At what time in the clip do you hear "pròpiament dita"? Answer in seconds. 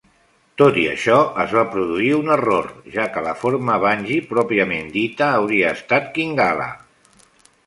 4.33-5.29